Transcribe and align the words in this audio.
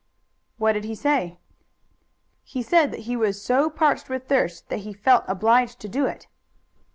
"What 0.57 0.71
did 0.73 0.83
he 0.83 0.95
say?" 0.95 1.37
"He 2.43 2.63
said 2.63 2.89
that 2.89 3.01
he 3.01 3.15
was 3.15 3.39
so 3.39 3.69
parched 3.69 4.09
with 4.09 4.27
thirst 4.27 4.67
that 4.69 4.79
he 4.79 4.93
felt 4.93 5.25
obliged 5.27 5.79
to 5.81 5.87
do 5.87 6.07
it." 6.07 6.25